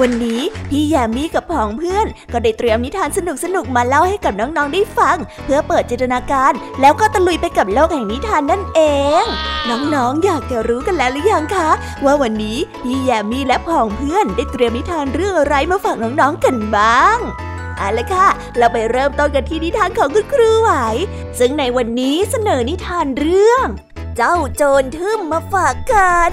[0.00, 0.40] วันนี้
[0.70, 3.18] พี่แยมมี่กับผองเพื่อน ก็ได้เตรียมนิทานส
[3.54, 8.80] นุกๆมาเล่าให้กับน้องๆได้ฟัง เพื่อเปิดจินตนาการ แล้วก็ตะลุยไปกับโลกแห่งนิทานนั่นเอ
[9.22, 9.24] ง
[9.68, 11.70] น้องๆอยากจะรู้กันแล้วหรือยังคะ
[12.04, 17.18] ว่าวันนี้พี่แยมมี่และผองเพื่อนได้เตรียมนิทานเรื่องอะไรมาฝากน้องๆกันบ้าง
[17.78, 20.70] เอาละค่ะ เราไปเริ่มต้นกันที่นิทานของคุณครูไหว
[21.38, 23.66] ซึ่งในวันนี้เสนอนิทานเรื่อง
[24.16, 26.32] เจ้าโจรทึ่มมาฝากกัน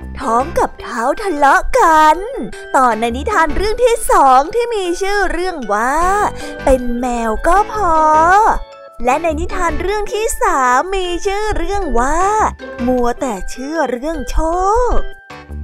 [0.19, 2.17] ท้องกับเท้าทะเลาะกัน
[2.75, 5.95] ต่อในนิทานเรื่องที่สองที่มีชื่อเรื่องว่า
[6.63, 7.93] เป็นแมวก็พอ
[9.05, 12.19] และในนิทานเรื่องที่สามมีชื่อเรื่องว่า
[12.87, 14.37] มัวแต่เชื่อเรื่องโช
[14.93, 14.97] ค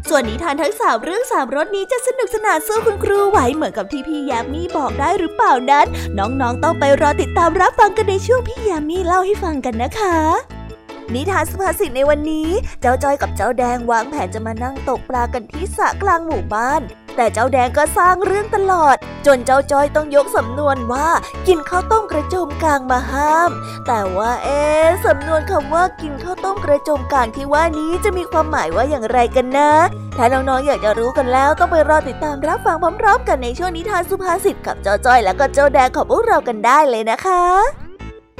[0.09, 5.85] ส่วนนิทานทั้งสามเรื่องสามรสนี้จะสนุกสนานสู้คุณครูไหวเหมือนกับที่พี่ยามีบอกได้หรือเปล่านั้น
[6.17, 10.17] น้องๆต้องไปรอติดตามรับฟังกันในช่วงพี่ยามีเล่าให้ฟังกันนะคะ
[11.15, 12.49] นิทานสุภาษิตในวันนี้
[12.81, 16.81] เจ้าจ้อยกับเจ้าแดงวางแผนจะมานั่งตกปลากันที่สระกลางหมู่บ้าน
[17.15, 21.07] แต่เจ้าแดงก็สร้างเรื่องตลอด จนเจ้าจ้อยต้องยกสำนวนว่า
[21.47, 23.51] กินข้าวต้มกระโจมกลางมาห้าม
[23.87, 24.61] แต่ว่าเอ๊
[25.05, 29.71] สำนวนคำว่ากินข้าวต้มกระโจมกลางที่ว่านี้จะมีความหมายว่าอย่างไรกันนะ
[30.17, 37.86] ถ้าน้องๆอยากจะรู้กันแล้วต้องไปรอติดตามรับฟังพร้อมๆ กันในช่วงนิทานสุภาษิตกับเจ้าจ้อยและก็เจ้าแดงของพวกเรากันได้เลยนะคะ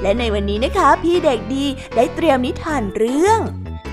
[0.02, 3.40] และในวันนี้นะคะ พี่เด็กดีได้เตรียมนิทานเรื่อง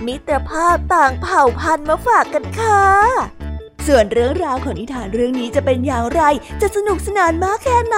[0.06, 2.84] มิตรภาพต่างเผ่าพันธุ์มาฝากกันค่ะ
[3.86, 6.22] ส่วนเรื่องราวของนิทานเรื่องนี้จะเป็นอย่างไร
[6.60, 7.96] จะสนุกสนานมากแค่ไหน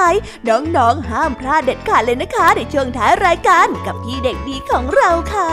[0.49, 5.53] น้องๆห้ามพลาดเด็ดขาดเลยนะคะ ในช่วงท้ายรายการกับพี่เด็กดีของเราค่ะ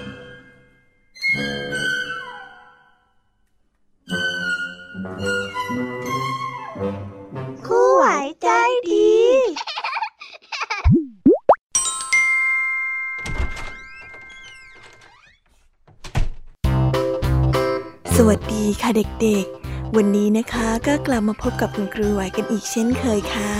[18.95, 23.53] เด็กๆ วันนี้นะคะก็กลับมาพบกับคุณครูไหวกันอีกเช่นเคยค่ะ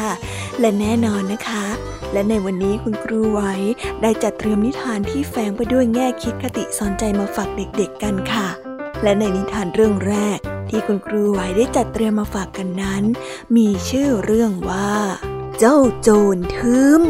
[0.60, 1.66] และแน่นอนนะคะ
[2.14, 3.42] และในวันนี้คุณครูไหว
[4.02, 8.48] ได้จัดเตรียมนิทานที่แฝงไปด้วยแง่คิดคติสอนใจมาฝากเด็กๆกันค่ะ
[9.04, 10.38] และในนิทานเรื่องแรก
[10.70, 13.04] ที่คุณครูไหวได้จัดเตรียมมาฝากกันนั้น
[13.56, 14.94] มีชื่อเรื่องว่า
[15.60, 17.02] เจ้าโจรทึม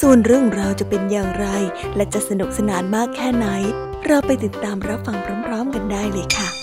[0.00, 1.46] ส่วนเรื่องราวจะเป็นอย่างไร
[1.96, 3.46] และจะสนุกสนานมากแค่ไหน
[4.06, 5.16] เราไปติดตามรับฟัง
[5.46, 6.59] พร้อมๆกันได้เลยค่ะ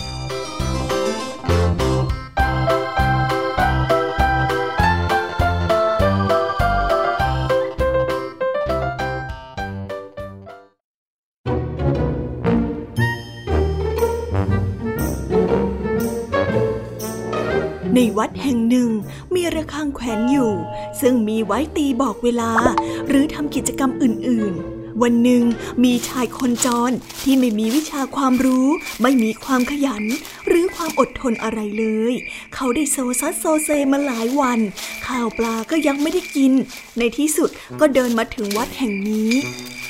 [18.17, 18.89] วัดแห่งหนึ่ง
[19.35, 20.51] มีระฆังแขวนอยู่
[21.01, 22.51] ซึ่งมีไว้ตีบอกเวลา
[23.07, 25.43] หรือทำกิจกรรมอื่น ๆ วันหนึ่ง
[25.83, 26.91] มีชายคนจร
[27.21, 28.67] ที่ไม่มีวิชาความรู้
[29.01, 30.03] ไม่มีความขยัน
[30.47, 32.13] หรือความอดทนอะไรเลย
[32.55, 34.59] เขาได้โซซัสโซเซมาหลายวัน
[35.07, 36.51] ข้าวปลาก็ยังไม่ได้กิน
[36.97, 37.49] ในที่สุด
[37.79, 39.31] ก็เดินมาถึงวัดแห่งนี้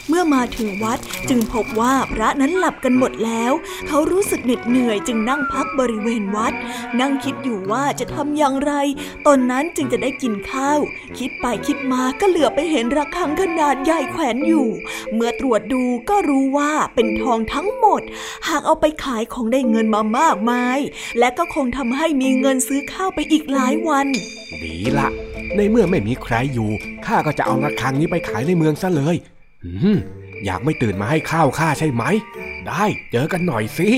[0.08, 1.00] เมื่อมาถึงวัด
[1.30, 3.52] จึงพบว่าพระนั้นหลับกันหมดแล้ว
[3.88, 6.54] เขารู้สึกเหน็ดเหนื่อยจึงนั่งพักบริเวณวัด
[7.00, 8.74] นั่งคิดอยู่ว่าจะทำอย่างไร
[9.26, 10.80] ตอนนั้นจึงจะได้กินข้าว
[11.18, 14.68] คิดไปคิดมาก็เหลือไปเห็นระฆังขนาดใหญ่แขวนอยู่
[15.14, 18.02] เมื่อตรวจดูก็รู้ว่าเป็นทองทั้งหมด
[18.48, 20.80] หากเอาไปขายคงได้เงินมามากมาย
[21.20, 24.08] และก็คงทำให้มีเงินซื้อข้าวไปอีกหลายวัน
[24.64, 25.10] ดีละ
[25.56, 26.70] ในเมื่อไม่มีใครอยู่
[27.06, 29.18] ข้าก็จะเอาระฆังนี้ไปขายในเมืองซะเลย
[30.46, 32.04] อยากไม่ตื่นมาให้ข้าวข้าใช่ไหม
[32.68, 33.90] ได้ เจอกันหน่อยสิ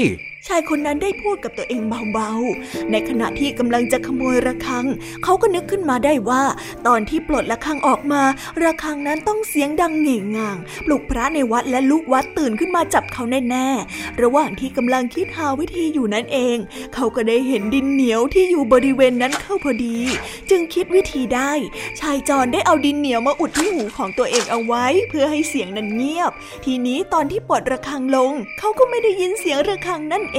[0.52, 1.82] ชายคนนั้นได้พูดกับตัวเอง
[2.14, 4.86] เบาๆ ในขณะที่กำลังจะขโมยระฆัง
[5.24, 6.44] เขาก็นึกขึ้นมาได้ว่า
[6.88, 8.24] ตอนที่ปลดระฆังออกมา
[8.64, 16.58] ระฆังนั้นต้องเสียงดังเง่งงาง ปลุกพระในวัดและลูกวัดตื่นขึ้นมาจับเขาแน่ๆ ระหว่างที่กำลังคิดหาวิธีอยู่นั่นเอง
[16.94, 19.98] เขาก็ได้เห็นดินเหนียวที่อยู่บริเวณนั้นเข้าพอดี
[20.50, 21.52] จึงคิดวิธีได้
[22.00, 26.32] ชายจรได้เอาดินเหนียวมาอุดที่หูของตัวเองเอาไว้ เพื่อให้เสียงนั้นเงียบ
[26.66, 30.39] ทีนี้ตอนที่ปลดระฆังลง เขาก็ไม่ได้ยินเสียงระฆังนั่นเอ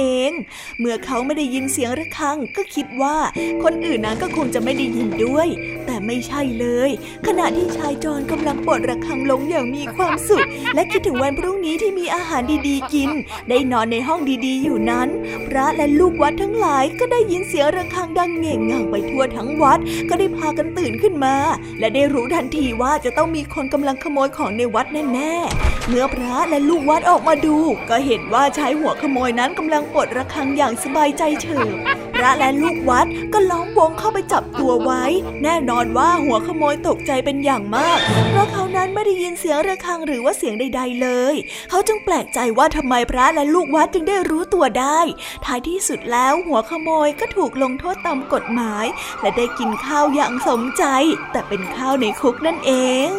[0.79, 3.17] เมื่อเขาไม่ได้ยินเสียงระฆังก็คิดว่า
[3.63, 5.47] คนอื่นนั้นก็คงจะไม่ได้ยินด้วย
[5.85, 6.89] แต่ไม่ใช่เลย
[7.27, 13.09] ขณะที่ชายจรกำลังปลดระฆังลงอย่างมีความสุข และคิดถึงวันพรุ่งนี้ที่มีอาหารดีๆกิน
[13.49, 15.07] ได้นอนในห้องดีๆอยู่นั้น
[15.47, 21.35] พระและลูกวัดทั้งหลายก็ได้ยินเสียงระฆังดังเง่งง่างไปทั่วทั้งวัด ก็ได้พากันตื่นขึ้นมา
[21.79, 27.57] และได้รู้ทันทีว่าจะต้องมีคนกำลังขโมยของในวัดแน่ๆเมื่อพระและลูกวัดออกมาดู
[27.89, 31.75] ก็เห็นว่าชายหัวขโมยนั้นกำลังปลดระฆังอย่างสบายใจเฉิบ
[32.15, 35.03] พระและลูกวัดก็ล้อมวงเข้าไปจับตัวไว้
[35.43, 37.99] แน่นอนว่าหัวขโมยตกใจเป็นอย่างมาก
[38.29, 41.35] เพราะเขานั้นไม่ได้ยินเสียงระฆังหรือว่าเสียงใด ๆ เลย
[41.69, 44.99] เขาจึงแปลกใจว่าทำไมพระและลูกวัดจึงได้รู้ตัวได้
[45.45, 48.85] ท้ายที่สุดแล้วหัวขโมยก็ถูกลงโทษตามกฎหมาย
[49.21, 50.83] และได้กินข้าวอย่างสมใจ
[51.31, 52.71] แต่เป็นข้าวในคุกนั่นเอ
[53.07, 53.09] ง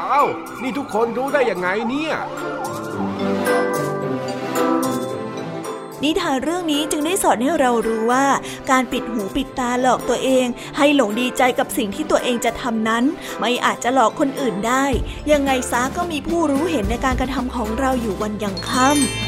[0.00, 0.26] อ้าว
[0.62, 2.14] นี่ทุกคนรู้ได้ยังไงเนี่ย
[6.04, 8.26] นิทานเรื่องนี้จึงได้สอนให้เรารู้ว่า
[8.70, 10.46] การปิดหูปิดตาหลอกตัวเอง
[10.76, 13.04] ให้หลงดีใจกับสิ่งที่ตัวเองจะทำนั้น
[13.40, 14.84] ไม่อาจจะหลอกคนอื่นได้
[15.32, 19.27] ยังไงซะก็มีผู้รู้เห็นในการกระทำของเราอยู่วันยังค่ำ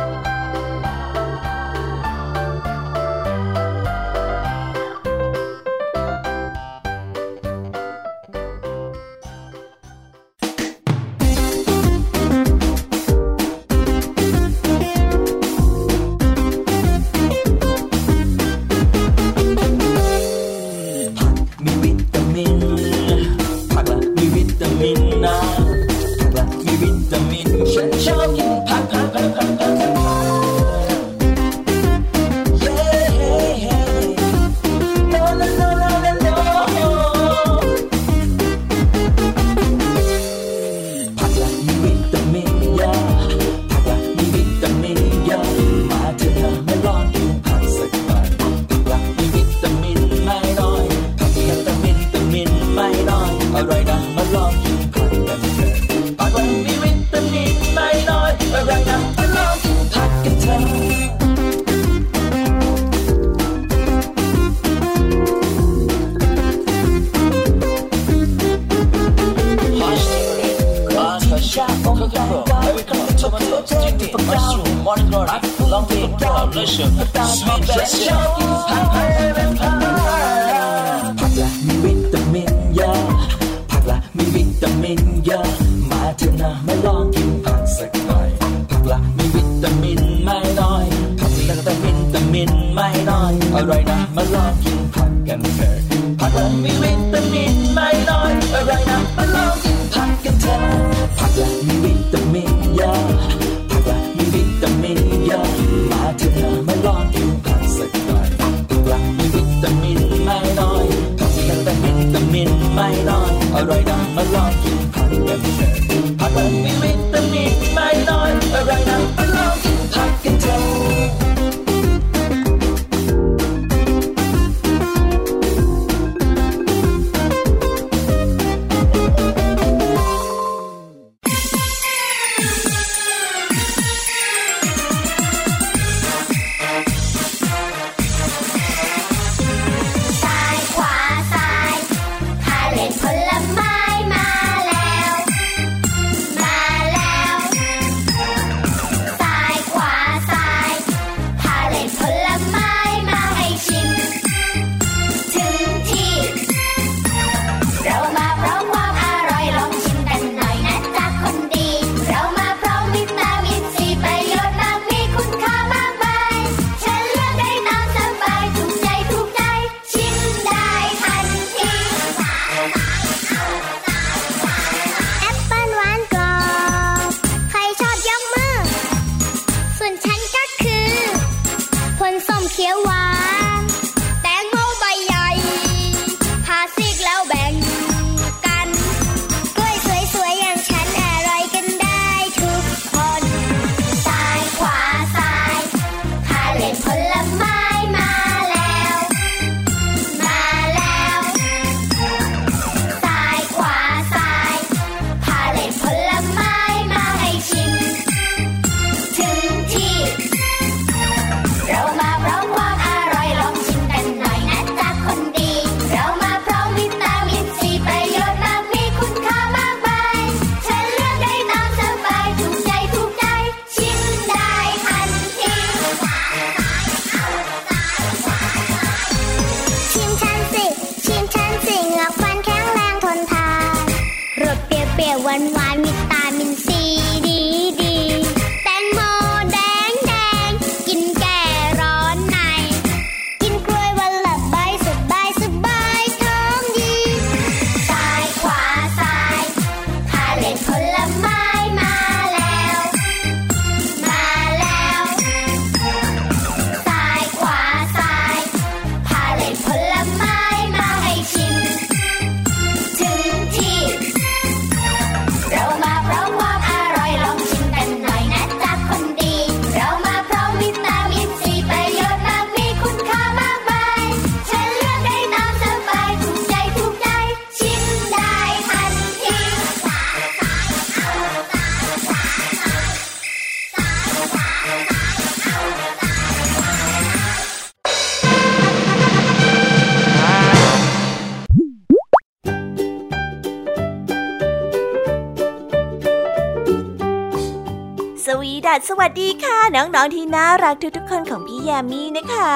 [300.01, 302.55] องๆที่น่ารักทุกๆคนของพี่แยามีนะคะ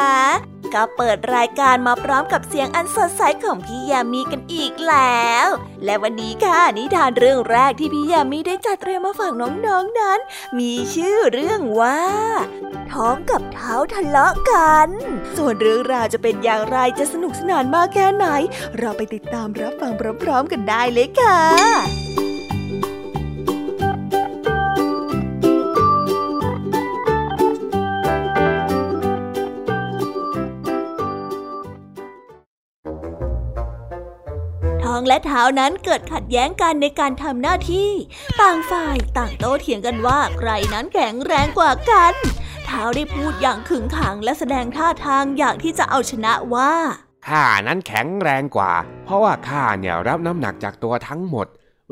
[0.74, 5.48] ก็เปิดรายการมาพร้อมกับเสียงอันสดใสของพี่แยามีกันอีกแล้ว
[5.86, 9.68] และวันนี้ค่ะนิทานเรื่องแรกที่พี่แยามีได้จัดเตรียมมาฝากน้องๆน
[10.00, 10.20] นั้น
[10.60, 12.02] มีชื่อเรื่องว่า
[12.92, 14.90] ท้องกับเท้าทะเลาะกัน
[15.38, 18.26] ส่วนเรื่องราวจะเป็นอย่างไรจะสนุกสนานมากแค่ไหน
[18.78, 19.92] เราไปติดตามรับฟัง
[20.24, 21.95] พร้อมๆกันได้เลยค่ะ
[35.16, 37.90] และเท้านั้นเกิดขัดแย้งกันในการทำหน้าที่
[38.42, 42.14] ต่างฝ่ายต่างโต้เถียงกันว่าใครนั้นแข็งแรงกว่ากัน
[42.66, 46.74] เท้าได้พูดอย่างขึงขังและแสดงท่าทางอย่างที่จะเอาชนะว่า
[47.28, 48.74] ข้านั้นแข็งแรงกว่า
[49.06, 51.48] เพราะว่าข้าเนี่ยรับน้ำหนักจากตัวทั้งหมด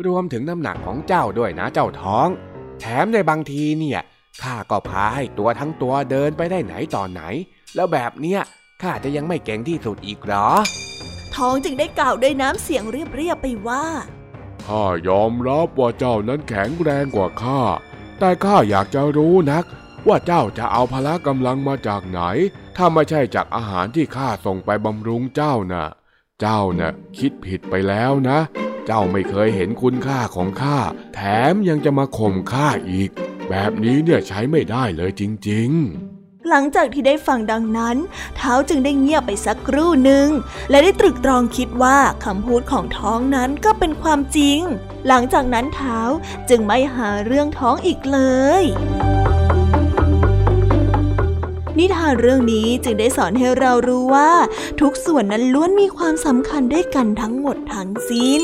[0.06, 2.28] รวมถึงน้ำหนักของเจ้าด้วยนะเจ้าท้อง
[2.80, 4.02] แถมในบางทีเนี่ย
[4.44, 7.22] ข้าก็พาให้ตัวทั้งตัวเดินไปได้ไหนต่อไหน
[7.76, 8.42] แล้วแบบเนี้ย
[8.82, 10.50] ข้าจะยังไม่เก่งที่สุดอีกหรอ
[11.38, 13.86] ท้องจึงได้กล่าวด้วยน้ำเสียงเรียบๆไปว่า
[14.66, 17.62] ข้ายอมรับว่าเจ้านั้นแข็งแรงกว่าข้า
[18.20, 19.66] แต่ข้าอยากจะรู้นัก
[20.08, 22.22] ว่าเจ้าจะเอาพละกำลังมาจากไหน
[22.76, 25.86] ถ้าไม่ใช่จากอาหารที่ข้าส่งไปบำรุงเจ้าน่ะ
[26.40, 28.40] เจ้าน่ะคิดผิดไปแล้วนะ
[28.86, 30.78] เจ้าไม่เคยเห็นคุณค่าของข้า
[31.14, 31.20] แถ
[31.52, 33.10] มยังจะมาข่มข้าอีก
[33.50, 36.13] แบบนี้เนี่ยใช้ไม่ได้เลยจริง ๆ
[36.50, 37.98] หลังจากที่ได้ฟังดังนั้น
[38.38, 40.28] เท้าจึงได้เงียบไปสักครู่หนึ่ง
[40.70, 44.60] และได้ตรึกตรองคิดว่าคำพูดของท้องนั้นก็เป็นความจริง
[45.08, 46.00] หลังจากนั้นเท้า
[46.50, 48.20] จึงไม่หาเรื่องท้องอีกเล
[48.62, 48.64] ย
[51.78, 54.32] นิทานเรื่องนี้จึงได้สอนให้เรารู้ว่า
[54.82, 58.44] ทุกส่วนนั้นล้วนมีความสำคัญด้วยกันทั้งหมดทั้งสิ้น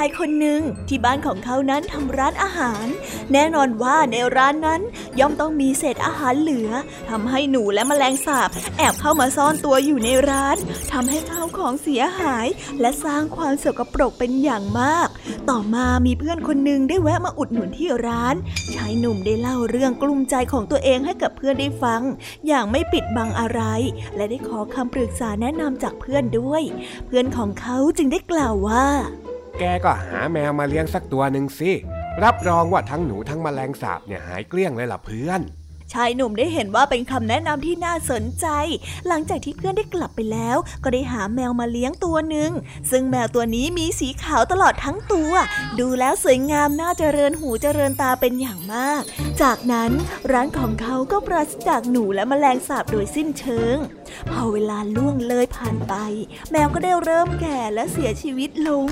[0.00, 2.86] ายคนหนึ่งที่บ้านของเขานั้นทำร้านอาหาร
[3.32, 4.80] แน่นอนว่าในร้านนั้น
[5.20, 6.70] ย่อมต้องมีเศษอาหารเหลือ
[7.10, 10.56] ทำให้หนูและแมลงสาบ แอบเข้ามาซ่อนตัวอยู่ในร้าน
[10.92, 12.46] ทำให้ข้าวของเสียหาย
[12.80, 15.08] และสร้างความสกปรกเป็นอย่างมาก
[15.50, 18.34] ต่อมามีเพื่อนคนหนึ่งได้แวะมาอุดหนุนที่ร้าน
[18.74, 22.02] ชายหนุ่มได้เล่าเรื่องกลุ้มใจของตัวเองให้กับเพื่อนได้ฟัง
[22.46, 23.60] อย่างไม่ปิดบังอะไร
[24.16, 26.62] และได้ขอคำปรึกษาแนะนำจากเพื่อนด้วย
[27.06, 28.86] เพื่อนของเขาจึงได้กล่าวว่า
[29.58, 31.70] แกก็หาแมวมาเลี้ยงสักตัวหนึ่งสิ
[32.22, 35.42] รับรองว่าทั้งหนูทั้งมแมลงสาบเนี่ยหายเกลี้ยงเลยล่ะเพื่อน
[35.92, 38.46] ชายหนุ่มได้เห็นว่าเป็นคำแนะนำที่น่าสนใจ
[39.06, 42.50] หลังจากที่เพื่อนได้กลับไปแล้ว ก็ได้หาแมวมาเลี้ยงตัวหนึ่ง
[42.90, 45.32] ซึ่งแมวตัวนี้มีสีขาวตลอดทั้งตัว
[45.78, 49.02] ดูแล้วสวยงามน่าเจริญหูเจริญตาเป็นอย่างมาก
[49.42, 49.90] จากนั้น
[50.32, 53.76] ร้านของเขาก็ปราศจากหนูและแมลงสาบโดยสิ้นเชิง
[54.30, 55.94] พอเวลาล่วงเลยผ่านไป
[56.50, 58.84] แมวก็ได้เริ่มแก่และเสียชีวิตลง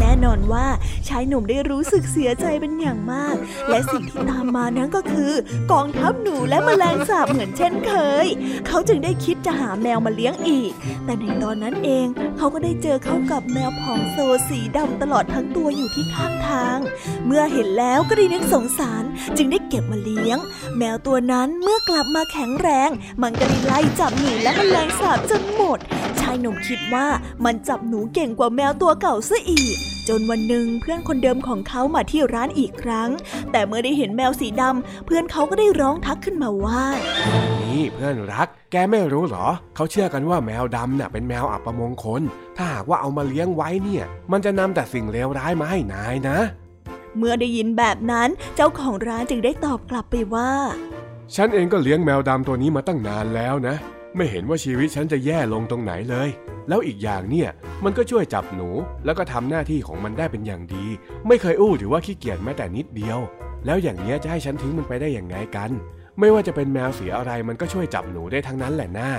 [0.00, 0.66] แน่นอนว่า
[1.08, 3.36] ชายหนุ่มได้รู้สึกเสียใจเป็นอย่างมาก
[3.68, 5.32] และสิ่งที่ตามมานั้นก็คือ
[5.72, 7.92] กองทัพหนูและแมลงสาบเหมือนเช่นเค
[8.24, 8.26] ย
[8.66, 10.72] เขาจึงได้คิดจะหาแมวมาเลี้ยงอีก
[11.04, 16.78] แต่ในตอนนั้นเองเขาก็ได้เจอเข้ากับแมวผองโซสีดำตลอดทั้งตัวอยู่ที่ข้างทาง
[17.26, 19.04] เมื่อเห็นแล้วก็ได้นึกสงสาร
[19.36, 20.38] จึงได้เก็บมาเลี้ยง
[20.78, 22.90] แมวตัวนั้นเมื่อกลับมาแข็งแรง
[23.22, 25.78] มันก็ได้ไล่จับหนูและแมลงสาบจนหมด
[26.20, 27.06] ชายหนุ่มคิดว่า
[27.44, 29.76] มันจับหนูเก่งกว่าแมวตัวเก่าซะอีก
[30.08, 33.10] จนวันหนึ่งเพื่อนคนเดิมของเขามาที่ร้านอีกครั้ง
[33.52, 36.84] แต่เมื่อได้เห็นแมวสีดำเพื่อนเขาก็ได้ร้องทักขึ้นมาว่า
[37.62, 42.22] นี่เพื่อนรัก แกไม่รู้หรอ เขาเชื่อกันว่าแมวดำน่ะเป็นแมวอัปมงคล
[42.56, 46.38] ถ้าหากว่าเอามาเลี้ยงไว้เนี่ย มันจะนำแต่สิ่งเลวร้ายมาให้นายนะ
[47.16, 50.50] เมื่อได้ยินแบบนั้นเจ้าของร้านจึงได้ตอบกลับไปว่า
[51.34, 53.76] ฉันเองก็เลี้ยงแมวดำตัวนี้มาตั้งนานแล้วนะ
[54.16, 56.28] ไม่เห็นว่าชีวิตฉันจะแย่ลงตรงไหนเลย
[56.68, 57.50] แล้วอีกอย่างเนี่ย
[57.84, 58.68] มันก็ช่วยจับหนู
[59.04, 60.86] แล้วก็ทำหน้าที่ของมันได้เป็นอย่างดี
[61.26, 63.18] ไม่เคยอู้หรือว่าขี้เกียจแม้แต่นิดเดียว
[63.66, 65.70] แล้วอย่างเนี้ยจะให้ฉันทิ้งมันไปได้อย่างไงกัน
[66.18, 69.12] ไม่ว่าจะเป็นแมวสีอะไรมันก็ช่วยจับหนูได้ทั้งนั้นแหละหน้า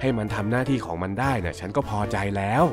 [0.00, 2.64] ให้มันทำหน้าที่ของมันได้นะ่ะฉันก็พอใจแล้ว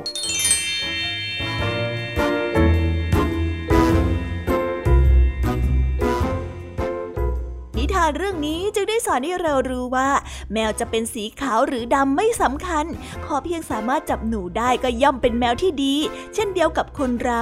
[8.02, 10.10] านเรื่องนี้จึงได้สอนให้เรารู้ว่า
[10.54, 12.86] แมวจะเป็นสีขาวหรือดำไม่สำคัญ
[13.26, 15.95] ขอเพียงสามารถจับหนูได้ก็ย่อมเป็นแมวที่ดี
[16.34, 17.41] เช่นเดียวกับคนเรา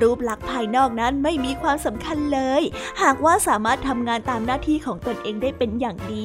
[0.00, 2.62] รูปลักษณ์ภายนอกนั้นไม่มีความสำคัญเลย
[3.02, 6.24] หากว่าสามารถทำงานตามหน้าที่ของตนเองได้เป็นอย่างดี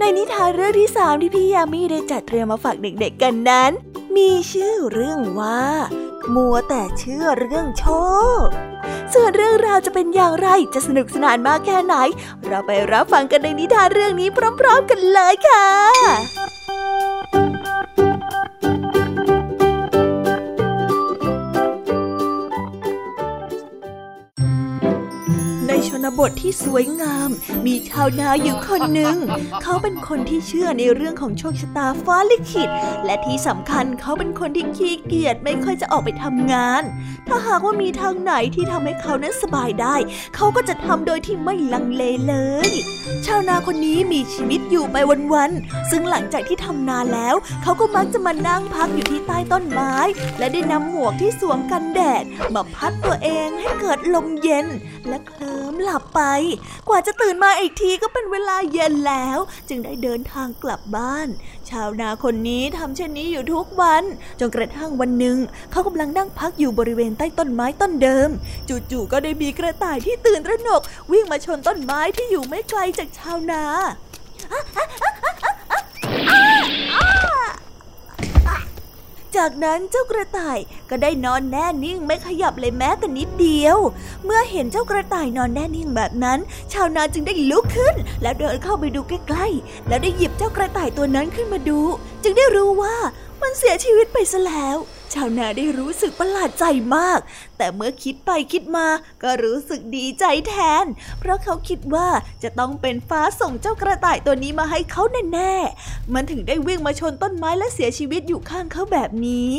[0.00, 3.70] ในนิทานเรื่องที่สามที่พี่ยามีได้จัดเตรียมมาฝากเด็กๆกันนั้น
[4.16, 5.62] มีชื่อเรื่องว่า
[6.34, 7.84] มัวแต่เชื่อเรื่องโช
[8.44, 8.46] ค
[9.14, 11.94] ส่วนเรื่องราวจะเป็นอย่างไรจะสนุกสนานมากแค่ไหน
[12.44, 14.28] เราไปรับฟังกันในนิทานเรื่องนี้
[14.60, 15.66] พร้อม ๆ กันเลยค่ะ
[26.00, 27.30] นชนนบทที่สวยงาม
[27.66, 29.16] มีชาวนาอยู่คนหนึ่ง
[29.62, 32.70] เขาเป็นคนที่เชื่อในเรื่องของโชคชะตาฟ้าลิขิต
[33.04, 36.82] และที่สำคัญเขาเป็นคนที่ขี้เกียจไม่ค่อยจะออกไปทำงาน
[37.28, 39.96] ถ้าหากว่ามีทางไหนที่ทำให้เขานั้นสบายได้
[40.36, 42.34] เขาก็จะทำโดยที่ไม่ลังเลเล
[42.68, 42.70] ย
[43.26, 44.96] ชาวนาคนนี้มีชีวิตอยู่ไป
[45.32, 49.94] วันๆ ซึ่งหลังจากที่ทำนาแล้ว เขาก็มักจะมานั่งพักอยู่ที่ใต้ต้นไม้
[50.38, 54.66] และได้นำหมวกที่สวมกันแดดมาพัดตัวเองให้เกิดลมเย็น
[55.08, 56.22] และเคลิ้มหลับไป
[56.88, 61.28] กว่าจะตื่นมาอีกทีก็เป็นเวลาเย็นแล้ว จึงได้เดินทางกลับบ้าน
[61.70, 64.04] ชาวนาคนนี้ทำเช่นนี้อยู่ทุกวัน
[64.40, 65.38] จนกระทั่งวันหนึ่ง
[65.70, 68.28] เขากำลังนั่งพักอยู่บริเวณใต้ต้นไม้ต้นเดิม
[68.68, 70.82] จู่ๆก็ได้มีกระต่ายที่ตื่นระหนก
[71.12, 73.64] วิ่งมาชนต้นไม้ที่อยู่ไม่ไกลจากชาวนา
[79.36, 80.58] จากนั้นเจ้ากระต่าย
[80.90, 83.78] ก็ได้นอนแน่นิ่งไม่ขยับเลยแม้แต่นิดเดียว
[84.24, 86.38] เมื่อเห็นเจ้ากระต่ายนอนแน่นิ่งแบบนั้น
[86.72, 91.80] ชาวนาจึงได้ลุกขึ้น แล้วเดินเข้าไปดูใกล้ๆ แล้วได้หยิบเจ้ากระต่ายตัวนั้นขึ้นมาดู
[92.22, 92.94] จึงได้รู้ว่า
[93.42, 94.76] มันเสียชีวิตไปซะแล้ว
[95.12, 96.64] ชาวนาได้รู้สึกประหลาดใจ
[96.96, 97.20] มาก
[97.56, 98.86] แต่เมื่อคิดไปคิดมา
[99.22, 100.84] ก็รู้สึกดีใจแทน
[101.20, 102.08] เพราะเขาคิดว่า
[102.42, 109.56] จะต้องเป็นฟ้าส่งเจ้ากระต่ายตัวนี้มาให้เขาแน่ๆ มันถึงได้วิ่งมาชนต้นไม้และเสียชีวิตอยู่ข้างเขาแบบนี้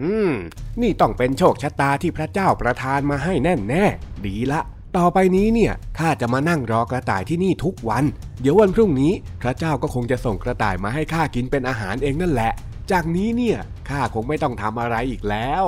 [0.00, 0.32] อืม
[0.80, 4.60] นี่ต้องเป็นโชคชะตาที่พระเจ้าประทานมาให้แน่แน่ๆดีละ
[4.96, 8.04] ต่อไปนี้เนี่ยข้าจะมานั่งรอกระต่ายที่นี่ทุกวัน
[8.40, 9.12] เดี๋ยววันพรุ่งนี้
[9.42, 12.52] พระเจ้าก็คงจะส่งกระต่ายมาให้ข้ากินเป็นอาหารเองนั่นแหละ
[12.92, 15.64] จากนี้เนี่ยข้าคงไม่ต้องทำอะไรอีกแล้ว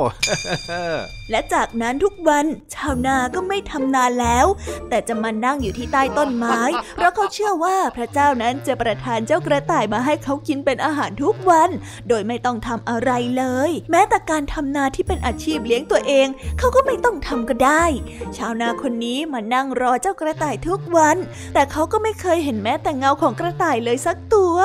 [1.33, 4.47] และจากนั้นทุกวันชาวนาก็ไม่ทำนาแล้ว
[4.89, 6.61] แต่จะมานั่งอยู่ที่ใต้ต้นไม้
[6.95, 11.71] เพราะเขาเชื่อว่าพระเจ้านั้นจะประทานเจ้ากระต่ายมาให้เขากินเป็นอาหารทุกวัน
[12.09, 16.27] โดยไม่ต้องทำอะไรเลย แม้แต่การทำนาที่เป็นอาชีพเลี้ยงตัวเอง
[16.59, 17.85] เขาก็ไม่ต้องทำก็ได้
[18.37, 21.17] ชาวนาคนนี้มานั่งรอเจ้ากระต่ายทุกวัน
[21.55, 24.57] แต่เขาก็ไม่เคยเห็นแม้แต่เงาของกระต่ายเลยสักตัว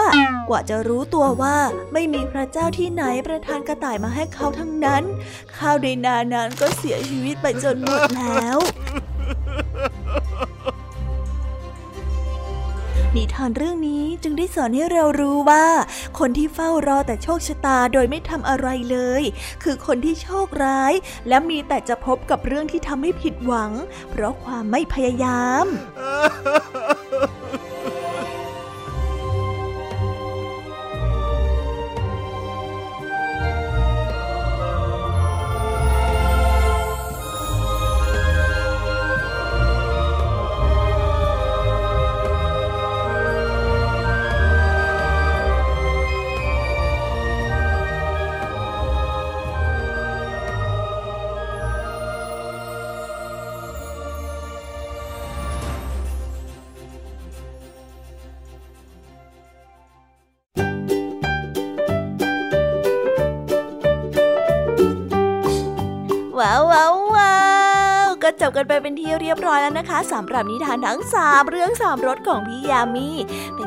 [0.50, 1.58] กว่าจะรู้ตัวว่า
[1.94, 5.04] ไม่มีพระเจ้าที่ไหนประทานกระต่ายมาให้เขาทั้งนั้น
[5.58, 8.58] ข้าวในนานั้นก็เสียชีวิตไปจนหมดแล้ว
[13.16, 15.68] นิทานเรื่องนี้จึงได้สอนให้เรารู้ว่า
[16.20, 19.24] คนที่เฝ้ารอแต่โชคชะตาโดยไม่ทำอะไรเลย
[19.64, 20.94] คือคนที่โชคร้าย
[21.28, 23.72] และมีแต่จะพบกับเรื่องที่ทำให้ผิดหวัง
[24.12, 25.66] เพราะความไม่พยายาม
[68.58, 73.10] กันไปเป็นที่เรียบร้อยแล้วนะคะสำหรับนิทานทั้งสามเรื่องสามรสของพี่ยามี
[73.56, 73.64] เป็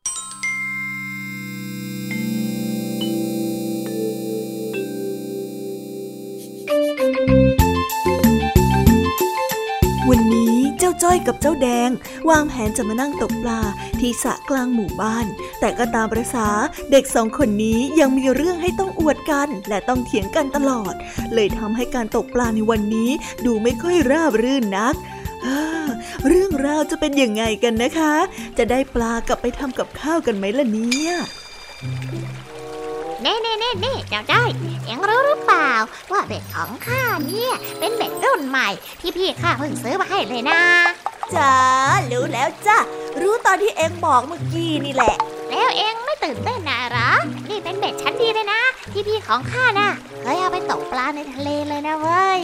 [11.27, 11.89] กับเจ้าแดง
[12.29, 13.61] วางแผนจะมานั่งตกปลา
[13.99, 15.25] ที่สระกลางหมู่บ้าน
[15.59, 16.47] แต่ก็ตามประษา
[16.91, 20.93] เด็กสองคนนี้ยังมีเรื่องให้ต้องอวดกัน และต้องเถียงกันตลอด
[21.33, 23.09] เลยทำให้การตกปลาในวันนี้
[23.45, 24.95] ดูไม่ค่อยราบรื่นนัก
[26.27, 28.13] เรื่องราวจะเป็นยังไงกันนะคะ
[28.57, 31.11] จะได้ปลากลับไปทำกับข้าวกันไหมล่ะเนี่ย
[33.21, 34.49] เน่เน่เน่เน่เจ้าจ้อย
[34.85, 35.71] เอ็งรู้หรือเปล่า
[36.11, 38.69] ว่าเบ็ดของข้าเนี่ย เป็นเบ็ดรุ่นใหม่
[39.01, 40.61] ที่พี่ข้าเพิ่งซื้อมาให้เลยนะ
[41.35, 41.53] จ้า
[42.11, 42.77] รู้แล้วจ้ะ
[43.21, 45.15] รู้ตอนที่เอ็งบอกเมื่อกี้นี่แหละ
[45.49, 47.09] แล้วเองไม่ตื่นเต้นนะเหรอ
[47.49, 49.89] นี่เป็นเบ็ดชั้นดีเลยนะ ที่พี่ของข้าน่ะ
[50.21, 52.39] เคยเอาไปตกปลาในทะเลเลยนะเว้ย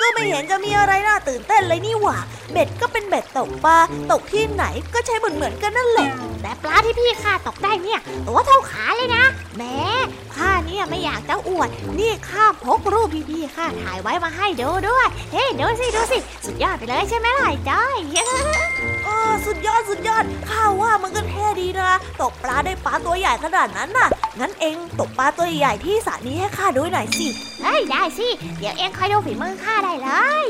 [0.00, 2.18] ก็ไม่เห็นจะมีอะไรน่าตื่นเต้นเลยนี่หว่า
[2.52, 3.78] เบ็ดก็เป็นเบ็ดตกปลา
[4.10, 6.10] ตกที่ไหนก็ใช้เหมือนเหมือนๆกันนั่นแหละ
[6.42, 9.24] แต่ปลาที่พี่ข้าตกได้เนี่ยตัวเท่าขาเลยนะ
[9.56, 10.27] แหม้ข้าเนี่ย
[10.88, 17.96] ไม่อยากจะอวด นี่ข้าพกรูปพี่ๆข้าถ่ายไว้มาให้ดูด้วย เฮ้ดูสิดูสิ สุดยอดไปเลยใช่ไหมล่ะไอ้จ้อย
[19.04, 24.08] เออสุดยอดสุดยอด ข้าว่ามันก็เท่ดีนะ ตกปลาได้ปลาตัวใหญ่ขนาดนั้นน่ะ
[24.40, 27.26] งั้นเองตกปลาตัวใหญ่ที่สระนี้ให้ข้าดูหน่อยสิ
[27.62, 30.08] เฮ้ยได้สิ เดี๋ยวเองคอยดูฝีมือข้าได้เล
[30.42, 30.44] ย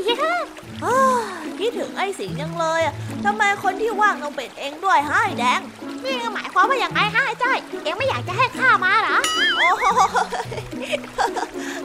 [0.85, 1.17] อ้าว
[1.59, 2.95] คิดถึงไอ้สิงยังเลยอะ
[3.25, 5.61] ทำไมคนที่ว่างต้องเป็นเองด้วยฮะไอ้แดง
[6.05, 9.19] นี่หมายความว่าอย่างไรฮะไอ้จ้อยเองไม่อยากจะให้ข้ามาเหรอ
[9.57, 9.85] โอ้โห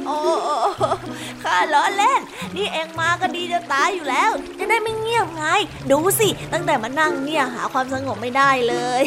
[0.05, 0.17] โอ้
[1.43, 2.21] ข้าล้อเล่น
[2.55, 5.45] นี่เองมาก็ดีจะตายอยู่แล้ว จะได้ไม่เงียบไง
[5.91, 9.01] ดูสิ ตั้งแต่มานั่งเนี่ยหาความสงบไม่ได้เลย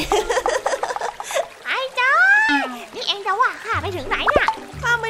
[1.66, 2.14] ไอ้จ้อ
[2.60, 2.62] ย
[2.94, 4.35] นี่เองจะว่าข้าไปถึงไหนเนี่ย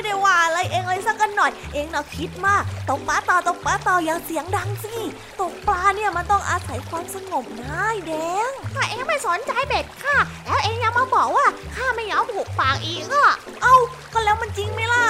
[0.06, 4.94] ไม่ได้ว่าอะไรเองเลยสักกันหน่อย เองน่ะคิดมากตกปลาต่อตกปลาต่ออย่าเสียงดังสิ
[5.40, 8.12] ตกปลาเนี่ยมันต้องอาศัยความสงบนะไอ้แด
[8.48, 10.16] งถ้าเองไม่สนใจเบ็ดข้า
[10.46, 13.28] แล้วเองยังมาบอกว่าข้าไม่ยอมผูกปากอีกอะ
[13.62, 13.74] เอ้า
[14.12, 15.04] ก็แล้วมันจริงไหมล่ะ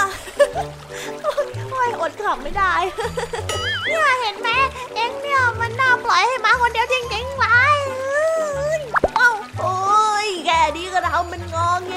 [1.71, 2.73] โอ้ยอดขำไม่ได้
[3.87, 4.49] เนี่ยเห็นไหม
[4.95, 7.77] เองเนี่ยมันน่าปล่อยให้มาคนเดียวจริงๆเลย
[9.17, 9.73] เอ้าโอ้
[10.06, 10.06] ย
[10.47, 11.95] แกดีก็ทำมันงองแง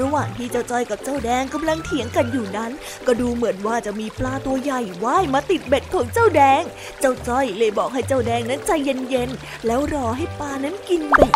[0.00, 2.72] ระหว่างที่เจ้าจ้อยกับเจ้าแดงกำลังเถียงกันอยู่นั้น
[3.06, 6.62] ก็ดูเหมือนว่าจะมีปลาตัวใหญ่ว่ายมาติดเบ็ดของเจ้าแดง
[7.00, 11.34] เจ้าจ้อยเลยบอกให้เจ้าแดงนั้นใจเย็นๆแล้วรอให้ปลานั้นกินเบ็ด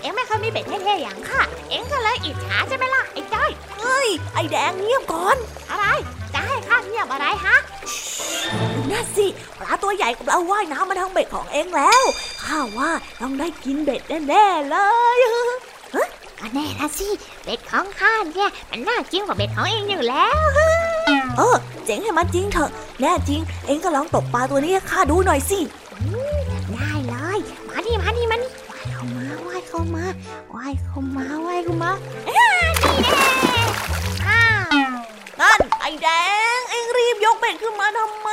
[0.00, 1.40] เองไม่เคยมีเบ็ดเท่ๆอย่างข้า
[1.70, 5.36] เองก็เลยอิจฉาใช่ไหมล่ะไอ้จ้อยเฮ้ยไอแดงเงียบก่อน
[5.70, 5.86] อะไร
[6.34, 7.56] จะให้ข้าเงียบอะไรฮะ
[8.74, 9.26] ดูนั่นสิ
[9.58, 12.02] ปลาตัวใหญ่กับเราว่ายน้ำมาทางเบ็ดของเองแล้ว
[12.44, 12.90] ข้าว่า
[13.20, 14.76] ต้องได้กินเบ็ดแน่ๆเล
[15.16, 15.18] ย
[16.40, 17.08] ก็แน่ละสิ
[17.44, 20.38] เบ็ดของข้าเนี่ยมันน่ากินกว่าเบ็ดของเองอยู่แล้ว
[21.36, 22.70] เออเจ๋งให้มันจริงเถอะ
[23.00, 25.58] แน่จริง เองก็ลองตกปลาตัวนี้ให้ข้าดูหน่อยสิ
[29.76, 30.06] เข้ามา
[30.54, 31.92] ว่ายเข้ามาว่ายเข้ามา
[32.28, 32.48] อ่า
[32.82, 33.24] นี่แน่
[34.28, 34.98] อ้าว
[35.40, 36.08] นั่นไอแด
[36.56, 38.30] งเองรีบยกเบ็ดขึ้นมาทำไม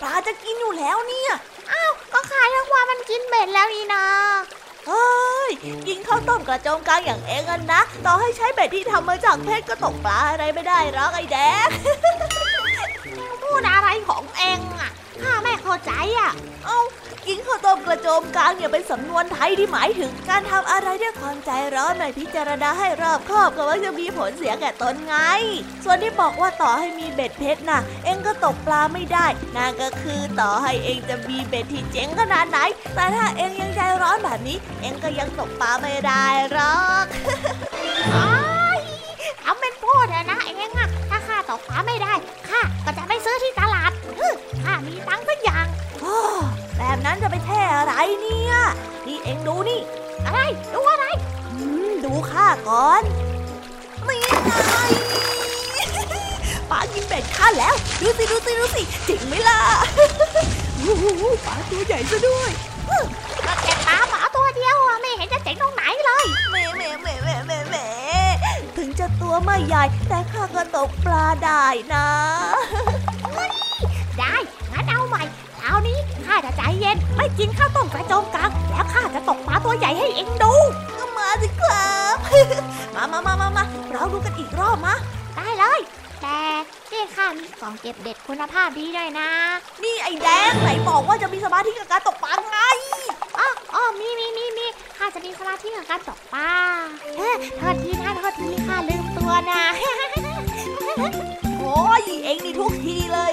[0.00, 1.32] ปลาจะกินอยู่แล้วเนี่ย
[1.72, 4.04] อ้าว ก็ขายทั้งวันมันกินเบ็ดแล้วนี่นา
[4.86, 5.50] เฮ้ย
[5.88, 11.68] กินข้าวต้มกระโจมกลางอย่างเองกันนะ ต่อให้ใช้เบ็ดที่ทำมาจากเพชรก็ตกปลาอะไรไม่ได้หรอกไอแดง
[13.42, 15.01] พูดอะไรของเองอะข้าไม่
[15.72, 16.32] เข้าใจอะ
[16.64, 16.80] เอ้า
[17.26, 25.14] กินข้าวต้มกระโจมกลางเนี่ยเป็นสำนวนไทยที่หมายถึงการทำอะไรด้วยความใจร้อนไม่พิจารณาให้รอบคอบก็ว่าจะมีผลเสียแก่ตนไง
[25.84, 32.58] ส่วนที่บอกว่าต่อให้มีเบ็ดเพชรน่ะ เองก็ตกปลาไม่ได้นั่นก็คือต่อให้เองจะมีเบ็ดที่เจ๋งขนาดไหน
[32.94, 37.04] แต่ถ้าเองยังใจร้อนแบบนี้ เองก็ยังตกปลาไม่ได้หรอก
[38.14, 38.30] อ้า
[38.76, 38.80] ย
[39.42, 41.96] ทำเป็นพูดนะเองอะถ้าข้าตกปลาไม่
[47.12, 48.54] นั้นจะไปแท่อะไรเนี่ย
[49.06, 49.80] นี่เองดูนี่
[50.26, 50.40] อะไร
[50.74, 51.06] ดูอะไร
[51.50, 51.56] อื
[51.88, 53.02] มดูข้าก่อน
[54.08, 54.32] นี่ไง
[57.34, 59.60] ท่าแล้ว ดูสิดูสิดูสิจริงไหมล่ะ
[60.80, 61.04] โอ้โห
[61.46, 62.50] ปลาตัวใหญ่ซะด้วย
[63.46, 67.86] ก็แค่ปลาหมาตัวเดียวอะไม่เห็นจะเจ๋งตรงไหนเลยแหม่แหม่แหม่แหม่แหม่แหม่
[68.76, 72.06] ถึงจะตัวไม่ใหญ่แต่ข้าก็ตกปลาได้นะ
[74.18, 74.34] ได้
[74.72, 75.22] งั้นเอาใหม่
[75.58, 75.98] คราวนี้
[76.32, 80.54] ข้าจะใจเย็น ไม่กินข้าวต้มกระโจมกังแล้วข้าจะตกปลาตัวใหญ่ให้เองดู
[80.98, 82.16] ก็มาสิครับ
[82.94, 84.94] มามามามามาเราดูกันอีกรอบมะ
[85.36, 85.80] ได้เลย
[86.22, 86.38] แต่
[86.92, 89.30] นี่ข้ามีกล่องเก็บเด็ดคุณภาพดีด้วยนะ
[89.82, 92.58] นี่ไอ้แดงไหนบอกว่าจะมีสมาธิกับการตกปลาไง
[93.38, 94.66] อ๋ออ๋อมีมีมีมี
[94.98, 96.50] ข้าจะมีสมาธิกับการตกปลา
[97.16, 99.62] เฮ้ยโทษทีนะโทษทีข้าลืมตัวนะ
[101.58, 103.32] โอ้ยเองนี่ทุกทีเลย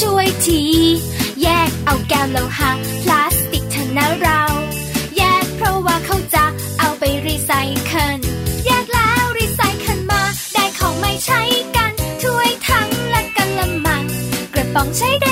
[0.00, 0.62] ช่วยที
[1.42, 2.70] แยกเอาแก้วโลหะ
[3.02, 4.42] พลาสติกเถอะนะเรา
[5.16, 6.44] แยกเพราะว่าเขาจะ
[6.78, 7.50] เอาไปรีไซ
[7.86, 8.18] เคิล
[8.66, 10.22] แยกแล้วรีไซเคิลมา
[10.54, 11.40] ได้ของใหม่ใช้
[11.76, 14.02] กันถ้วยถังและกะละมัง
[14.54, 15.31] กระป๋องใช้ได้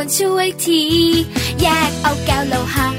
[0.00, 0.82] ควนช่วยที
[1.60, 2.97] แยกเอาแก้วโลหะ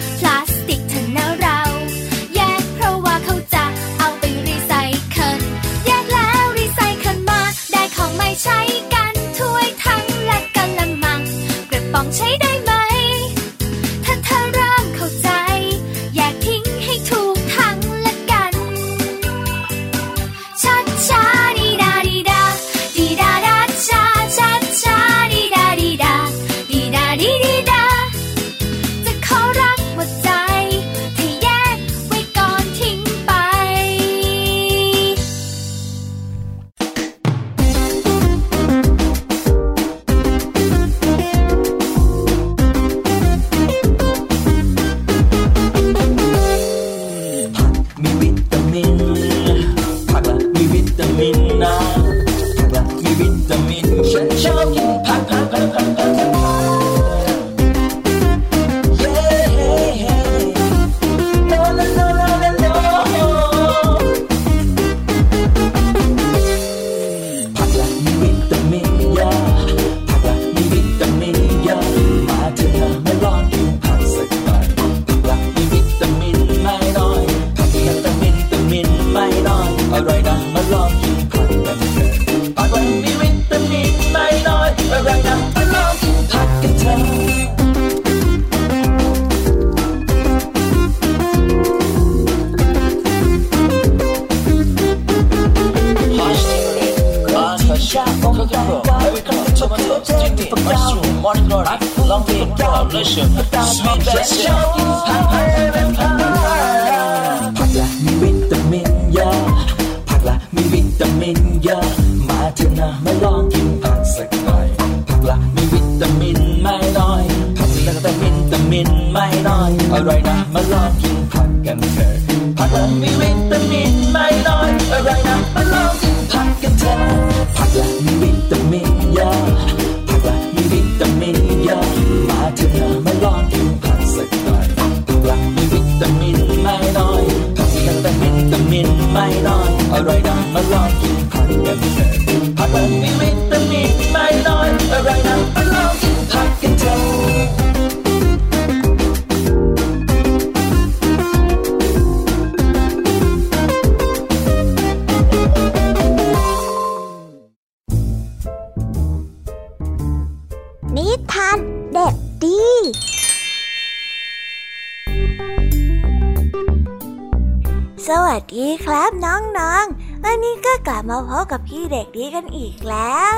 [171.91, 173.37] เด็กดีกันอีกแล้ว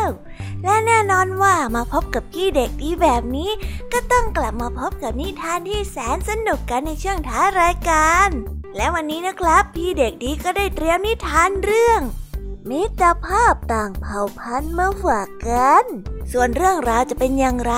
[0.64, 3.52] และแน่นอนว่ามาพบกับพี่เด็กดีแบบนี้
[3.93, 8.30] ก็ต้องกลับมาพบกับนิทานที่แสนสนุกกันในช่วงท้ายรายการ
[8.76, 12.02] และวันนี้นะครับ พี่เด็กดีก็ได้เตรียมนิทานเรื่อง
[12.70, 15.86] มิตรภาพต่างเผ่าพันธุ์มาฝากกัน
[16.32, 17.74] ส่วนเรื่องราวจะเป็นอย่างไร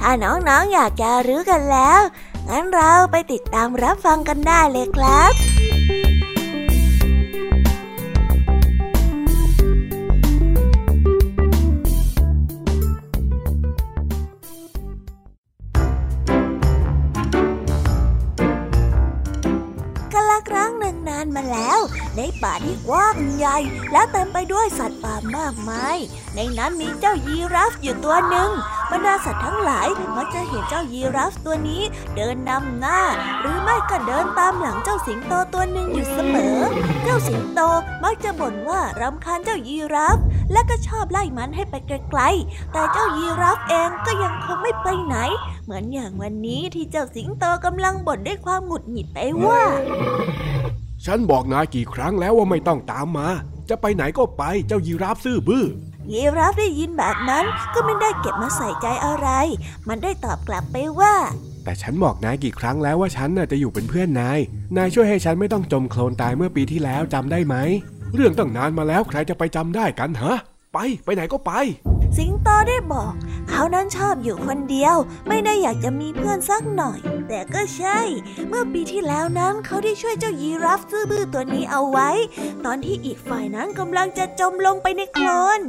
[0.00, 2.00] ถ้าน้องๆออยากจะรู้กันแล้ว
[2.48, 5.57] งั้นเราไปติดตามรับฟังกันได้เลยครับ
[22.42, 23.56] ป่าที่กว้างใหญ่
[23.92, 25.96] และเต็มไปด้วยสัตว์ป่ามากมาย
[26.34, 28.50] ในนั้นมีเจ้ายีราฟอยู่ตัวหนึ่ง
[28.90, 31.82] บรรดาสัตว์ทั้งหลายมักจะเห็นเจ้ายีราฟตัวนี้
[32.16, 33.00] เดินนำหน้า
[33.40, 36.58] หรือไม่ก็เดินตามหลังเจ้าสิงโตตัวหนึ่งอยู่เสมอ
[37.04, 37.60] เจ้าสิงโต
[38.04, 40.18] มักจะบ่นว่ารำคาญเจ้ายีราฟ
[40.52, 45.16] และก็ชอบไล่มันให้ไปไกลๆ แต่เจ้ายีราฟเองก็ยังคงไม่ไปไหน
[45.64, 49.62] เหมือนอย่างวันนี้ที่เจ้าสิงโตกำลังบ่นด้วยความหงุดหงิดไปว่า
[51.06, 53.28] ฉันบอกนายกี่ครั้งแล้วว่าไม่ต้องตามมา
[53.68, 55.64] จะไปไหนก็ไปเจ้ายีราฟซื่อบื้อ
[56.12, 57.44] ยีราฟได้ยินแบบนั้น
[57.74, 59.28] ก็ไม่ได้เก็บมาใส่ใจอะไร
[59.88, 61.14] มันได้ตอบกลับไปว่า
[61.64, 64.38] แต่ฉันบอกนายกี่ครั้งแล้วว่าฉันน่ะจะอยู่เป็นเพื่อนนาย
[64.76, 67.56] นายช่วยให้ฉันไม่ต้องจมโคลนตายเมื่อปีที่แล้วจำได้ไหม
[68.14, 70.34] เรื่องตั้งนานมาแล้วใครจะไปจำได้กันฮะ
[70.72, 71.52] ไปไปไหนก็ไป
[72.16, 73.12] สิงโตได้บอก
[73.50, 74.96] เขานั้นชอบอยู่คนเดียว
[75.28, 76.98] ไม่ได้อยากจะมีเพื่อนสักหน่อย
[77.28, 77.98] แต่ก็ใช่
[78.48, 82.10] เมื่อปีที่แล้วนั้นเขาได้ช่วยเจ้ายีราฟซื่อบื้อตัวนี้เอาไว้
[82.64, 85.60] ตอนที่อีกฝ่ายนั้นกำลังจะจมลงไปในโคลน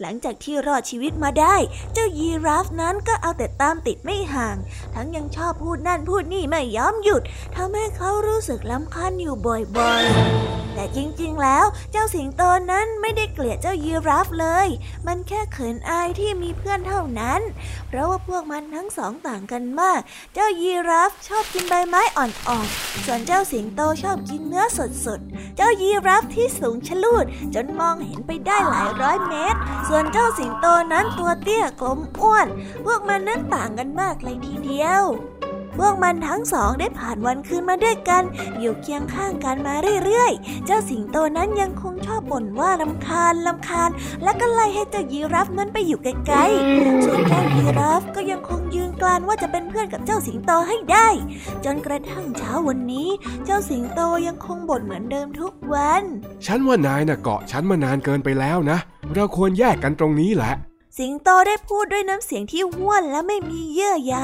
[0.00, 1.56] หลังจากที่รอดชีวิตมาได้
[1.92, 4.56] เจ้ายีราฟนั้นก็เอาแต่ตามติดไม่ห่าง
[4.94, 7.22] ทั้งยังชอบพูดนั่นพูดนี่ไม่ยอมหยุด
[7.56, 12.42] ทำให้เขารู้สึกลำคาญอยู่บ่อยๆ แต่จริงๆ แล้วเจ้าสิงโต
[12.72, 14.68] นั้นไม่ได้เกลียดเจ้ายีราฟเลย
[15.06, 17.40] มันแค่เขินอายที่มีเพื่อนเท่านั้น
[17.88, 20.00] เพราะว่าพวกมันทั้งสองต่างกันมาก
[20.34, 24.64] เจ้ายีราฟชอบกินใบไม้อ่อนๆ ส่วนเจ้าสิงโตชอบกินเนื้อ
[25.06, 27.24] สดๆ เจ้ายีราฟที่สูงชะลูด
[27.54, 32.46] จนมองเห็นไปได้หลายร้อยเมตรส่วนเจ้าสิงโตนั้นตัวเตี้ยกลมอ้วน
[32.84, 35.04] พวกมันนั้นต่างกันมากเลยทีเดียว
[35.78, 38.22] พวกมันทั้งสองได้ผ่านวันคืนมาด้วยกัน
[38.60, 39.74] อยู่เคียงข้างกันมา
[40.04, 43.90] เรื่อยๆ เจ้าสิงโตนั้นยังคงชอบบ่นว่าลำคาญลำคาญ
[44.22, 51.08] และก็ไล่ให้เจ้ายีราฟนั้นไปอยู่ไกลๆ ส่วนเจ้ายีราฟก็ยังคงยืนกรานว่าจะเป็นเพื่อนกับเจ้าสิงโตให้ได้
[51.64, 53.08] จนกระทั่งเช้าวันนี้
[53.44, 56.02] เจ้าสิงโตยังคงบ่นเหมือนเดิมทุกวัน
[56.46, 58.78] ฉันว่านายน่ะเกาะฉันมานานเกินไปแล้วนะ
[59.14, 60.54] เราควรแยกกันตรงนี้แหละ
[61.00, 64.16] สิงโตได้พูดด้วยน้ำเสียงที่ห้วนและไม่มีเยื่อใย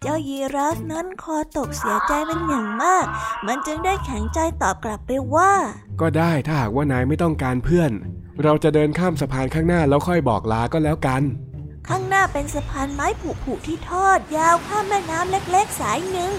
[0.00, 3.06] เจ้ายีราฟนั้นคอตกเสียใจเป็นอย่างมาก
[3.46, 5.52] มันจึงได้แข็งใจตอบกลับไปว่า
[6.00, 7.90] ก็ได้ถ้าหากว่านายไม่ต้องการเพื่อน
[8.42, 11.22] เราจะเดินข้ามสะพานข้างหน้าแล้วค่อยบอกลาก็แล้วกัน
[11.88, 13.06] ข้างหน้าเป็นสะพานไม้
[13.42, 16.32] ผุๆที่ทอดยาวข้ามแม่น้ำเล็กๆสายหนึ่ง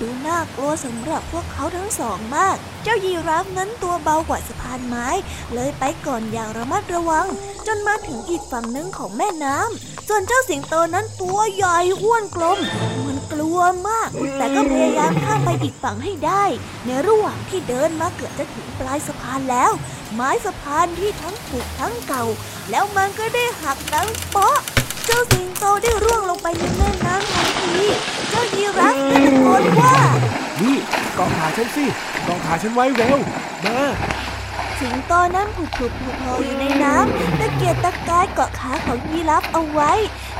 [0.00, 5.08] ดูน่ากลัวสำหรับพวกเขาทั้งสองมาก เจ้ายีราฟนั้นตัวเบากว่าสะพานไม้
[5.54, 7.26] เลยไปก่อนอย่างระมัดระวัง
[7.66, 12.58] จนมาถึงอีกฝั่งหนึ่งของแม่น้ำ ส่วนเจ้าสิงโตนั้นตัวใหญ่อ้วนกลม
[13.06, 16.44] มันกลัวมาก แต่ก็พยายามข้ามไปอีกฝั่งให้ได้
[16.86, 19.72] ในระหว่างที่เดินมาเกือบจะถึงปลายสะพานแล้ว
[20.14, 22.24] ไม้สะพานที่ทั้งผุทั้งเก่า
[22.70, 24.58] แล้วมันก็ได้หักดังเปาะ
[25.06, 27.39] เจ้าสิงโตได้ร่วงลงไปในแม่น้ำ
[27.70, 27.88] ทันที
[28.30, 29.94] เจ้ายีราฟได้ตะโกนว่า
[30.62, 30.76] นี่
[31.16, 31.84] เกาะขาฉันสิ
[32.24, 33.18] เกาะขาฉันไว้เร็ว
[33.64, 33.78] มา
[34.80, 39.92] สิงโตนั้นผุดผุดโผล่อยู่ในน้ำตะเกียกตะกายเกาะขาของยีราฟเอาไว้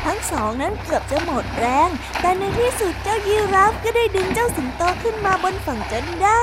[0.04, 1.88] ทั้งสองนั้นเกือบจะหมดแรง
[2.20, 6.42] แต่ในที่สุดเจ้ายีราฟก็ได้ดึงเจ้าสิงโตขึ้นมาบนฝั่งจนได้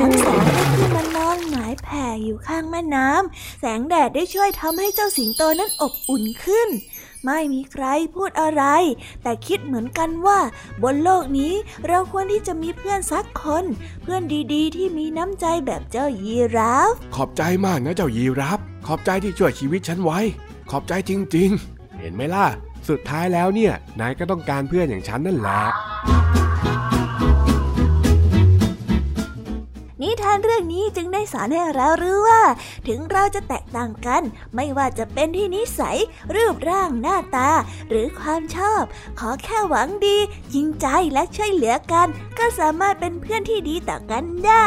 [0.00, 6.68] ทั้งสองได้ขึ้นมานอนหงายแผ่อยู่ข้างแม่น้ำแสงแดดได้ช่วยทำให้เจ้าสิงโตนั้นอบอุ่นขึ้น
[7.26, 8.62] ไม่มีใครพูดอะไร
[9.22, 10.38] แต่คิดเหมือนกันว่า
[10.82, 11.52] บนโลกนี้
[11.88, 13.64] เราควรที่จะมีเพื่อนสักคน
[14.02, 20.18] เพื่อนดีๆ ที่มีน้ำใจแบบเจ้ายีราฟ ขอบใจมากนะเจ้ายีรับขอบใจที่ช่วยชีวิตฉันไว้
[20.70, 22.46] ขอบใจจริง ๆ เห็นไหมล่ะ
[22.88, 25.60] สุดท้ายแล้วเนี่ย นายก็ต้องการเพื่อนอย่างฉันนั่นแหละ
[30.02, 32.42] นิทานเรื่องนี้จึงได้สอนให้เรารู้ว่า
[32.88, 34.22] ถึงเราจะแตกต่างกัน
[34.54, 35.98] ไม่ว่าจะเป็นที่นิสัย
[36.34, 37.50] รูปร่างหน้าตา
[37.88, 38.82] หรือความชอบ
[39.18, 40.18] ขอแค่หวังดี
[40.52, 44.66] จริงใจและช่วยเหลือกัน ก็สามารถเป็นเพื่อนที่ดีต่อกันได้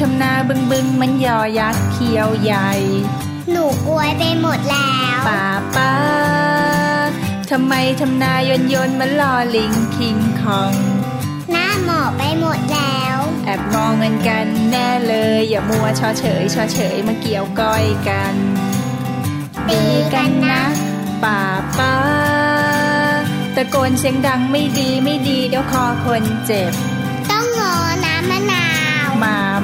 [0.00, 2.70] ทำไมทำนาบึงบึงมันยอยักษ์เขียวใหญ่
[3.50, 5.46] หนูกลัวไปหมดแล้วป่า
[5.76, 5.94] ป้า
[7.50, 10.74] ทำไมทำนายนยนมันลอลิงคิงคอง
[11.50, 18.34] หน้าหมอไปหมดแล้ว แอบมองเงินกันแน่เลย อย่ามัวชอเฉยชอเฉยมาเกี่ยวก้อยกัน
[19.68, 19.82] ตี
[20.14, 20.64] กันนะ
[21.24, 21.40] ป่า
[21.78, 21.96] ป้า
[23.54, 26.72] ตะโกนเสียงดังไม่ดีไม่ดีเดี๋ยวคอคนเจ็บ
[27.30, 27.72] ต้องงอ
[28.04, 28.59] น้ำมะนาว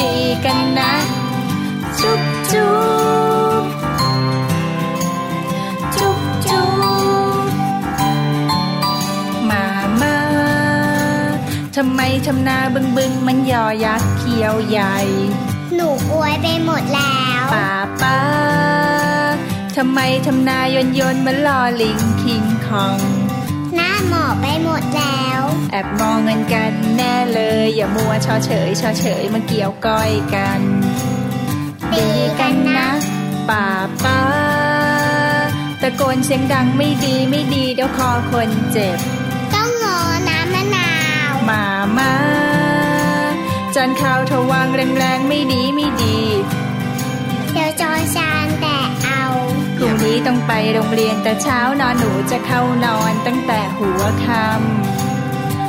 [0.00, 0.14] ดี
[0.44, 0.94] กันนะ
[2.00, 2.22] จุ๊บ
[2.52, 2.74] จุ๊
[3.60, 3.64] บ
[5.96, 6.68] จุ๊บจุ๊
[7.40, 7.48] บ
[9.50, 9.64] มา
[10.00, 10.16] มา
[11.76, 14.96] ทำไมทำนาบึงบึงมันยอยักษ์เขียวใหญ่
[15.74, 17.72] หนูกลัวไปหมดแล้วป่า
[18.02, 18.20] ป้า
[19.76, 23.00] ทำไมทำนายนยนมันลอลิงคิงคอง
[23.74, 25.25] หน้าหมอไปหมดแล้ว
[25.70, 30.60] แอบมองเงินกันแน่เลย อย่ามัวชอเฉยชอเฉยมาเกี่ยวก้อยกัน
[31.92, 32.06] ตี
[32.40, 32.88] กันนะ
[33.48, 33.66] ป่า
[34.04, 34.20] ป้า
[35.80, 38.98] ตะโกนเสียงดังไม่ดีไม่ดีเดี๋ยวคอคนเจ็บ
[39.54, 39.98] ต้องงอ
[40.28, 40.90] น้ำมะนา
[41.30, 41.64] วมา
[41.98, 42.12] มา
[43.74, 46.18] จานข้าวทวางแรงๆไม่ดีไม่ดี
[47.52, 49.24] เดี๋ยวจอชานแต่เอา
[49.76, 55.05] พรุ่งนี้ต้องไปโรงเรียนแต่เช้านอนหนูจะเข้านอนตั้งแต่หัวค่ำ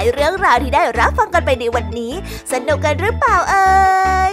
[0.00, 2.12] ายเรื่องราวที่ได้รับฟังกันไปในวันนี้
[2.52, 3.66] สนุกกันหรือเปล่าเอ่
[4.30, 4.32] ย